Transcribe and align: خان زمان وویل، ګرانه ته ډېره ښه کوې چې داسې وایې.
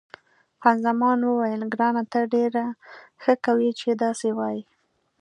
خان 0.61 0.77
زمان 0.87 1.17
وویل، 1.23 1.61
ګرانه 1.73 2.03
ته 2.11 2.19
ډېره 2.33 2.65
ښه 3.21 3.33
کوې 3.45 3.69
چې 3.79 3.89
داسې 4.03 4.29
وایې. 4.37 4.63